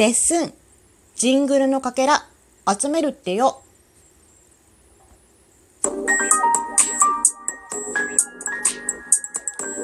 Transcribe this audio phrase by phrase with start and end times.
[0.00, 0.54] レッスン、
[1.14, 2.24] ジングルのかけら、
[2.66, 3.60] 集めるってよ。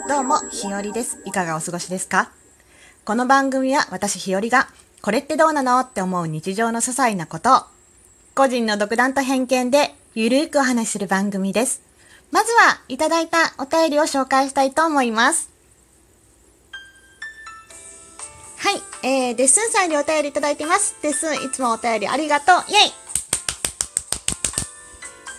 [0.09, 1.19] どうも、ひよりです。
[1.27, 2.31] いかがお過ごしですか？
[3.05, 4.69] この番組は私ひよりが、
[5.03, 7.61] これってどうなのって思う日常の些細なことを、
[8.35, 11.83] 個人の独断と偏見でゆるーくお話しする番組です。
[12.31, 15.51] まずは、いただいたお便りを紹介したいと思います。
[18.67, 20.97] はい、えー、デッスンさんにお便りいただいてます。
[21.01, 22.57] デッスン、いつもお便りありがとう。
[22.69, 22.93] イェイ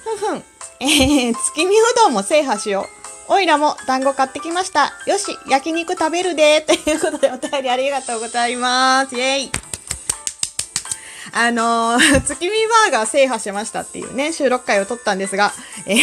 [0.06, 0.44] ふんふん。
[0.80, 2.88] えー、月見うどんも制覇しよ
[3.28, 3.34] う。
[3.34, 4.94] おいらも団子買ってきました。
[5.08, 6.62] よし、焼肉食べるで。
[6.62, 9.16] ということでお便りありがとうございます。
[9.18, 9.67] イェイ
[11.34, 15.54] あのー、 月見バーガー制覇しましたっていうね、収録回を撮ったんですが、
[15.86, 15.94] え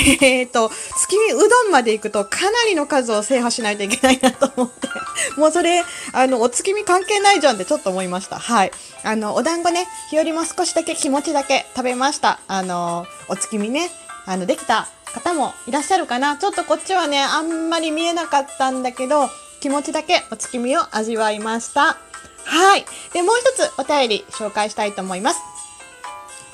[0.43, 4.89] ーと、月見うどんまで行くとかなりの数を制覇しないといけないなと思って、
[5.37, 8.39] もうそれ、あの、お月見関係ないじゃんってちょっと思いました。
[8.39, 8.73] はい。
[9.03, 12.41] あの、お団子ね、日和も少しだけ気持ちだけ食べました。
[12.49, 13.91] あの、お月見ね、
[14.27, 16.37] あの、できた方もいらっしゃるかな。
[16.37, 21.97] ちょっとこっちはね、あんまり見えなかったんだけど、気持ちだけお月見を味わいました。
[22.45, 22.85] はい。
[23.13, 25.41] で、もう一つお便り紹介したいと思います。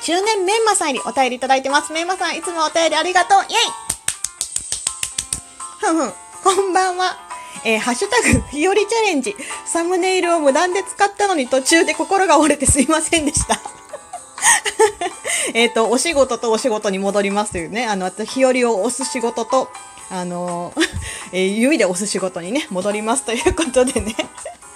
[0.03, 1.93] 中年メンマさんよりお便りいただいてます。
[1.93, 3.43] メンマさん、いつもお便りありがとう。
[3.43, 3.55] イェイ
[5.81, 7.17] ふんふん、こんばんは。
[7.65, 9.37] えー、ハッシュタグ、日和チャレンジ。
[9.67, 13.61] サムネイルを無断で使ったのに途中で心が折れてすいませんでした。
[15.53, 19.71] えっと、お仕事とお仕事に戻りますというね、あの、私日和を押す仕事と、
[20.11, 20.89] あのー
[21.33, 24.17] えー指で押す仕事にね、戻りますということでね。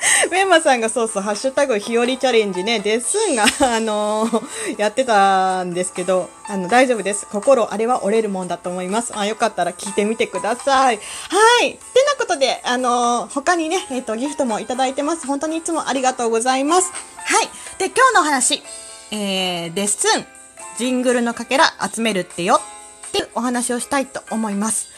[0.31, 4.45] メンマさんがそうそう、ハッシュタグ日和チャレンジね、デッスンが、あのー
[4.79, 7.27] やってたんですけど、あの、大丈夫です。
[7.31, 9.13] 心、あれは折れるもんだと思います。
[9.17, 10.97] あ、よかったら聞いてみてください。
[10.97, 11.73] はい。
[11.73, 15.27] てなことで、あのー他にね、えっ、と、ギフトもいただいてます。
[15.27, 16.91] 本当にいつもありがとうございます。
[17.17, 17.49] はい。
[17.79, 18.63] で、今日のお話、
[19.11, 20.27] えー、デッスン、
[20.79, 22.61] ジングルのかけら集めるってよ
[23.09, 24.89] っていうお話をしたいと思います。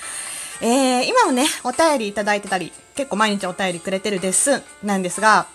[0.60, 5.46] えー、今もね、お便りいただいてたり、結構毎日お便りくれてるデッスンなんですが、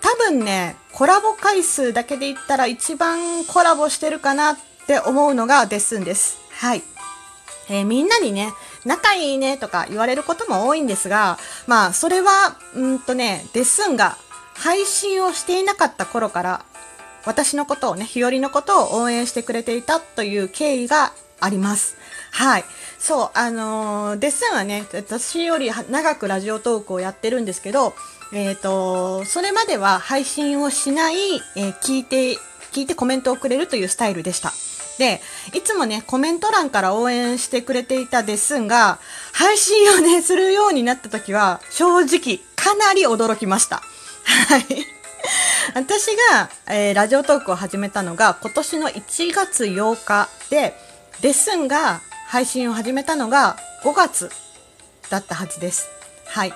[0.00, 4.56] 多分ね、コラボ回数だけで言ったら一番コラボしてるかなっ
[4.86, 6.38] て思うのがデッスンです。
[6.50, 6.82] はい。
[7.68, 8.52] えーみんなにね、
[8.84, 14.16] 仲いいねとか言われることも多いんですが、まあ、それは、うんとね、デッスンが
[14.54, 16.64] 配信をしていなかった頃から、
[17.24, 21.96] 私のことをね、日和のことを応援してくれていたという経緯があります。
[22.30, 22.64] はい。
[22.98, 27.94] そう、あのーデッスンはね、私より長くラジオトークをやってるんですけど、
[28.32, 31.16] えっ、と、それまでは配信をしない、
[31.56, 32.36] えー聞いて、
[32.72, 34.52] 聞いてコメントをくれるというスタイルでした。
[34.98, 35.20] で、
[35.54, 38.98] いつもね、コメント欄から応援してくれていたデッスンが、
[39.32, 43.82] 配信をね、するようになった時は、正直、かなり驚きました。
[44.48, 44.66] はい。
[45.74, 50.76] 私が、えーラジオトークを始めたのが今年の1月8日で、
[51.22, 54.30] デッスンが配信を始めたのが5月
[55.10, 55.88] だったはずです。
[56.26, 56.52] はい。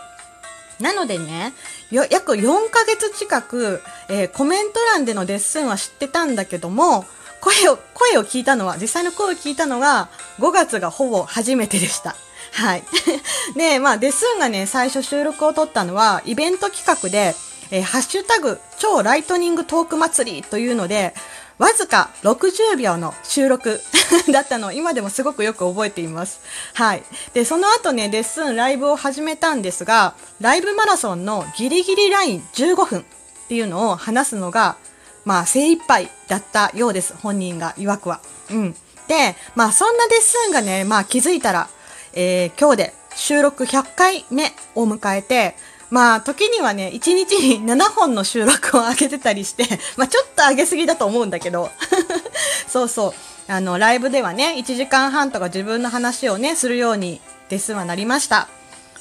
[0.78, 1.52] なのでね、
[1.90, 7.04] 約4ヶ月近く、えーコメント欄でのデッスンは知ってたんだけども、
[7.40, 12.14] 声を、声を聞いたのは、実際の声を聞いたのが5月がほぼ初めてでした。
[12.52, 12.84] はい。
[13.58, 17.34] で、まあ、デッスンがね、最初収録を撮ったのは、イベント企画で、
[17.72, 21.14] えーハッシュタグ、超ライトニングトーク祭りというので、
[21.58, 23.80] わずか60秒の収録
[24.32, 26.40] だったのを今でもすごくよく覚えています。
[26.74, 27.02] はい。
[27.32, 33.02] で、その後ね、レッスン、ライブを始めたんですが、ライブマラソンのギリギリライン15分っ
[33.48, 34.76] ていうのを話すのが、
[35.24, 37.14] まあ、精一杯だったようです。
[37.22, 38.20] 本人が曰くは。
[38.50, 38.76] うん。
[39.06, 41.68] で、まあ、そんなデッスンがね、まあ、気づいたら、
[42.14, 45.56] えー今日で収録100回目を迎えて、
[45.94, 49.64] まあ、時にはね、1日に 7本の収録を上げてたりして、
[49.96, 51.70] まあ、ちょっと上げすぎだと思うんだけど、
[52.66, 53.14] そうそ
[53.48, 53.52] う。
[53.52, 58.48] あの、ライブではね、1時間半とか自分の話をね、するように、デスはなりました。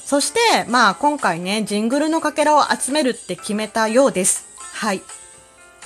[0.06, 0.38] そして、
[0.68, 4.44] まあ、今回ね、ジングルのかけらを集めるって決めたようです。
[4.74, 5.02] はい。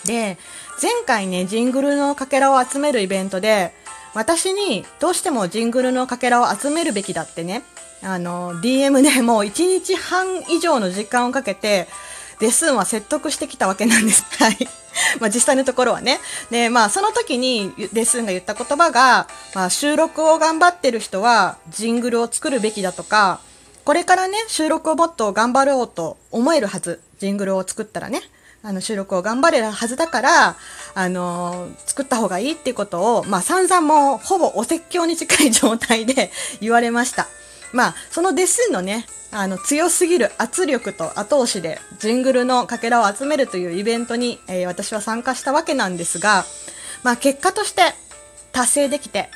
[0.05, 0.37] で、
[0.83, 3.73] 前回ね、ジングルのかけらを集めるイベントで、
[4.19, 7.63] 私にどうしてもジングルのかけらを集めるべきだってね、
[8.03, 11.87] あの、DM でもう1日半以上の時間をかけて、
[12.41, 14.25] デスンは説得してきたわけなんです。
[14.43, 14.69] はい。
[15.21, 16.19] まあ実際のところはね。
[16.51, 23.39] で、まあその時にデスンが言った言葉が、まあ収録を頑張ってる人はジングルを作るべきだとか、
[23.85, 27.01] これからね、収録をもっと頑張ろうと思えるはず。
[27.21, 28.23] ジングルを作ったらね。
[28.63, 30.57] あの収録を頑張れるはずだから、
[30.95, 37.29] あの作った方がいいっていうことを、まあ散々もうほぼお説教に近い状態で 言われました。
[37.73, 46.47] まあ、そのデスンのね、あの強すぎる圧力と後押しでジングルのかけらを集めるというイベントに、えー、私は参加したわけなんですが、
[47.03, 47.83] まあ、結果として
[48.53, 49.29] 達成できて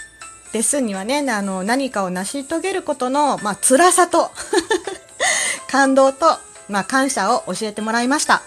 [0.55, 4.31] レッスンにはねあの何かを成し遂げることの、まあ辛さと
[5.69, 6.39] 感動と、
[6.69, 8.43] まあ、感謝を教えてもらいました。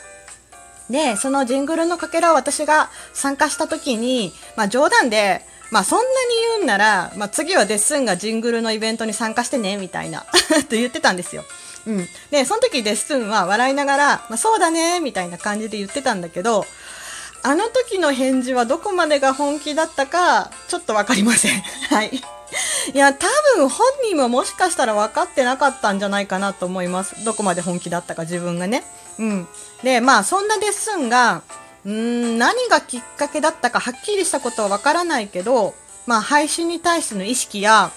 [0.89, 5.41] で、そのジングルのかけらを私が参加した時に、まあ冗談で、
[5.71, 6.09] まあそんなに
[6.51, 10.25] 言うんなら、まあ次はデッスンがジングルのイベントに参加してね、みたいな
[10.69, 11.43] と言ってたんですよ。
[11.87, 12.07] うん。
[12.31, 16.65] で、その時デッスンは笑いながら、まあそうだね、みたいな感じで言ってたんだけど、
[17.41, 21.61] あの時の返事はどこまでが本気だったか、ちょっとわかりません。
[21.89, 22.23] はい。
[22.93, 27.23] いや、多分本人ももしかしたら分かってなかったんじゃないかなと思います。
[27.23, 28.83] どこまで本気だったか自分がね。
[29.19, 29.47] うん。
[29.83, 31.43] で、まあそんなデッスンが、
[31.85, 35.75] うーん、何がきっかけだったかはっきりしたことはわからないけど、
[36.05, 37.91] まあ配信に対しての意識や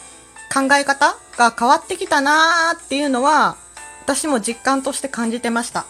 [0.53, 3.57] 考え方が変わってきたなーっていうのは、
[4.03, 5.87] 私も実感として感じてました。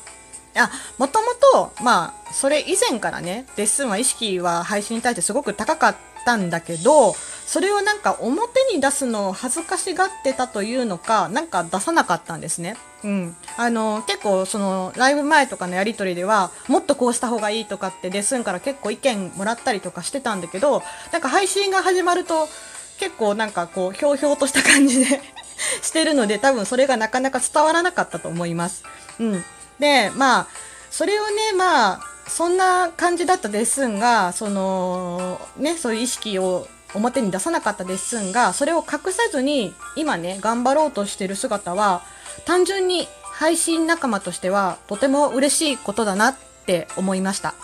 [0.57, 7.15] あ、もともと、まあ、それ以前からね、レッスンは意識は配信に対してすごく高かったんだけど、
[7.49, 12.77] それをなんか表に出すのを恥ずかしがってたというのか、なんか出さなかったんですね。
[13.03, 13.37] うん。
[13.57, 22.51] あの、結構そのライブ前とかのやりとりでは、もっとこうした方がいいとかってレッスンから結構意見もらったりとかしてたんだけど、なんか配信が始まると、
[22.99, 25.23] 結構なんかこう、ひょうひょうとした感じで
[25.81, 28.85] してるので、多分それがなかなか伝わらなかったと思います。
[29.21, 29.45] うん。
[29.79, 30.47] で、まあ、
[30.91, 42.03] それをね、まあ、そんな感じだったレッスンが、その、ね、そういう意識を表に出さなかったレッスンがそれを隠さずに今ね頑張ろうとしてる姿は
[42.47, 46.37] 単純に配信仲間としてはとても嬉しいことだなっ
[46.67, 47.55] て思いました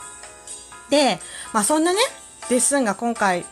[0.91, 1.19] で
[1.53, 1.99] まあそんなね
[2.51, 3.45] レッスンが今回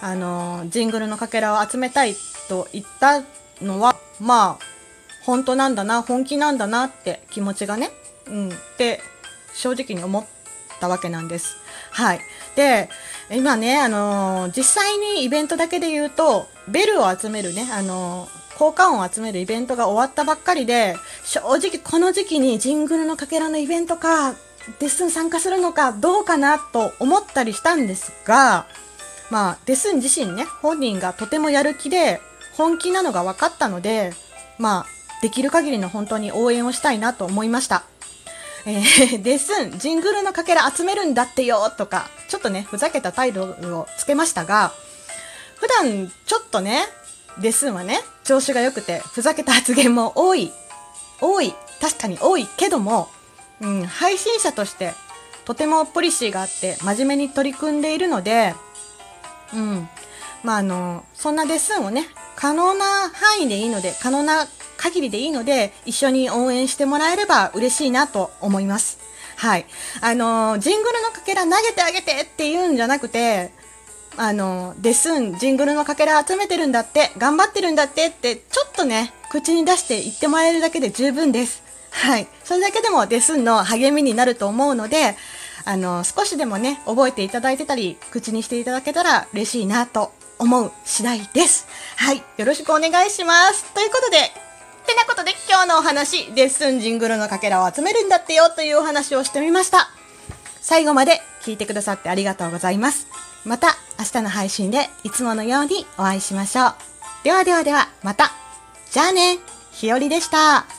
[0.00, 2.14] あのジングルのかけらを集めたい
[2.48, 3.22] と言った
[3.60, 4.58] のはまあ
[5.24, 7.90] 本当なんだな本気なんだなって気持ちがね
[8.26, 9.00] うんって
[9.54, 10.26] 正直に思っ
[10.80, 11.56] たわけなんです
[11.96, 12.20] はい。
[12.56, 12.90] で、
[13.30, 24.34] 今ね、あのー、実際にイベントだけで言うと、ベルを集めるね、あのー、効果音を集めるイベントが終わったばっかりで、正直この時期にジングルのかけらのイベントか、
[24.78, 28.66] デッスン参加するのかどうかなと思ったりしたんですが、
[29.30, 32.20] まあ、デスン自身ね、本人がとてもやる気で、
[32.56, 34.12] 本気なのが分かったので、
[34.58, 34.86] まあ、
[35.20, 37.84] できる限りの本当に応援をしたいなと思いました。
[38.66, 44.72] えー、デッスン、ジングルのかけら集めるんだってよとか、ちょっとね、ふざけた態度をつけましたが、
[45.56, 46.82] 普段ちょっとね、
[47.40, 50.52] デッスンはね、調子が良くて、ふざけた発言も多い。
[51.20, 51.54] 多い。
[51.80, 53.08] 確かに多いけども、
[53.60, 54.92] うん、配信者として
[55.46, 58.54] とてもポリシーがあって真面目に取り組んでいるので、
[59.54, 59.88] うん。
[60.42, 68.98] まあ、あの、そんなデッスンをね、可能な範囲でいいので、可能な限りでいいので、一緒に応援してもらえれば嬉しいなと思います。
[69.36, 69.66] はい。
[70.00, 73.50] あの、ジングルのかけら投げてあげてって言うんじゃなくて、
[74.16, 81.62] あの、デスン、ジングルのかけら集めてるんだって、頑張ってるんだってって、ちょっとね、口に出して言ってもらえるだけで十分です。
[81.90, 82.26] はい。
[82.44, 85.16] それだけでもデスンの励みになると思うので、
[85.66, 91.66] あの、少しでもね、覚えていただいてたり、口にしていただけたら嬉しいなと思う次第です。
[91.96, 92.22] はい。
[92.36, 93.64] よろしくお願いします。
[93.74, 94.45] ということで、
[94.86, 99.90] ってなことで今日のお話、レッスンジングルのかけらを集めるんだってよというお話をしてみました。
[100.60, 103.08] 最後まで聞いてくださってありがとうございます。
[103.44, 106.74] また明日の配信でいつものようにお会いしましょう。
[107.24, 108.30] ではではではまた。
[108.92, 109.40] じゃあね、
[109.72, 110.75] ひよりでした。